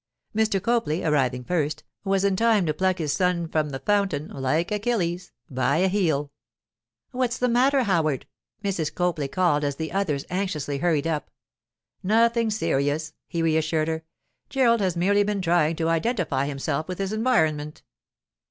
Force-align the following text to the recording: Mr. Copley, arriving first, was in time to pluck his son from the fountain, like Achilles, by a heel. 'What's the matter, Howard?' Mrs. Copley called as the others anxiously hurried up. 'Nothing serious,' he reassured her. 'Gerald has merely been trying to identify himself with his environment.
Mr. 0.35 0.59
Copley, 0.59 1.03
arriving 1.03 1.43
first, 1.43 1.83
was 2.03 2.23
in 2.25 2.35
time 2.35 2.65
to 2.65 2.73
pluck 2.73 2.97
his 2.97 3.13
son 3.13 3.47
from 3.47 3.69
the 3.69 3.77
fountain, 3.77 4.29
like 4.29 4.71
Achilles, 4.71 5.31
by 5.47 5.77
a 5.77 5.87
heel. 5.89 6.31
'What's 7.11 7.37
the 7.37 7.47
matter, 7.47 7.83
Howard?' 7.83 8.25
Mrs. 8.63 8.91
Copley 8.95 9.27
called 9.27 9.63
as 9.63 9.75
the 9.75 9.91
others 9.91 10.25
anxiously 10.31 10.79
hurried 10.79 11.05
up. 11.05 11.29
'Nothing 12.01 12.49
serious,' 12.49 13.13
he 13.27 13.43
reassured 13.43 13.89
her. 13.89 14.03
'Gerald 14.49 14.81
has 14.81 14.97
merely 14.97 15.21
been 15.21 15.39
trying 15.39 15.75
to 15.75 15.89
identify 15.89 16.47
himself 16.47 16.87
with 16.87 16.97
his 16.97 17.13
environment. 17.13 17.83